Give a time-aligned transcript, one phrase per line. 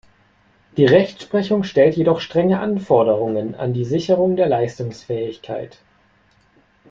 [0.77, 5.77] Die Rechtsprechung stellt jedoch strenge Anforderungen an die Sicherung der Leistungsfähigkeit.